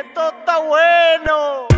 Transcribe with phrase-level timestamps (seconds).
[0.00, 1.77] Esto está bueno.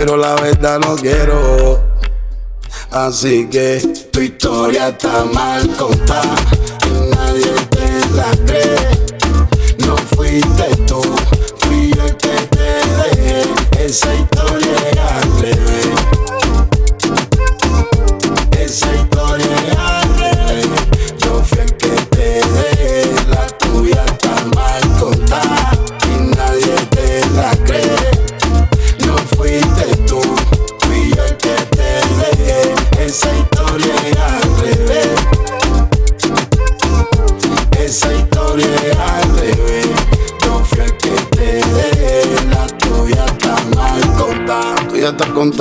[0.00, 1.78] Pero la verdad no quiero.
[2.90, 6.36] Así que tu historia está mal contada.
[7.10, 9.09] Nadie te la cree.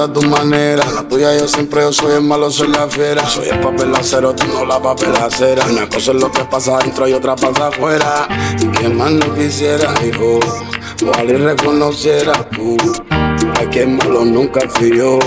[0.01, 0.83] A tu manera.
[0.93, 3.27] La tuya yo siempre yo soy el malo, soy la fiera.
[3.27, 5.65] Soy el papel acero, tú no la papelacera.
[5.65, 8.27] Una cosa es lo que pasa adentro y otra pasa afuera.
[8.59, 10.39] Y que más no quisiera, hijo.
[11.07, 12.77] Ojalá y reconociera tú.
[13.57, 15.19] Ay, que malo nunca fui yo.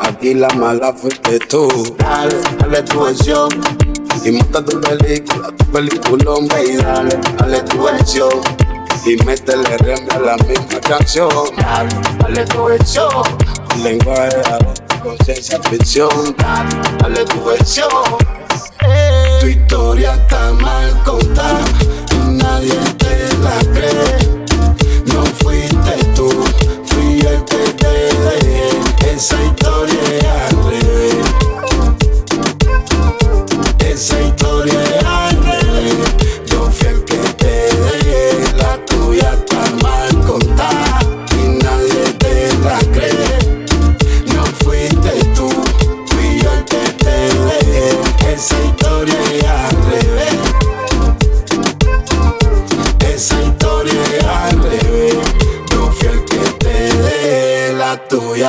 [0.00, 1.94] Aquí la mala fuiste tú.
[1.98, 3.48] Dale, dale tu versión.
[4.24, 8.30] Y monta tu película, tu película, y dale, dale tu versión.
[9.06, 11.30] Y métele rembe a la misma canción.
[11.56, 11.88] Dale,
[12.18, 13.10] dale tu versión.
[13.82, 16.34] Lenguaje de adulto, conciencia ficción.
[16.36, 17.88] Dale, dale tu versión.
[19.40, 21.60] Tu historia está mal contada.
[22.12, 24.18] y Nadie te la cree.
[25.06, 26.28] No fuiste tú,
[26.84, 29.14] fui el que te dejé.
[29.14, 29.36] Esa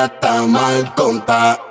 [0.06, 1.69] está mal contada.